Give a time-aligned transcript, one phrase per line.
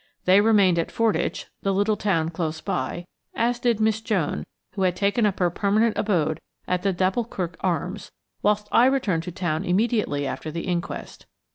[0.25, 3.05] They remained at Fordwych (the little town close by),
[3.35, 8.11] as did Miss Joan, who had taken up her permanent abode at the d'Alboukirk Arms,
[8.41, 11.27] whilst I returned to town immediately after the inquest.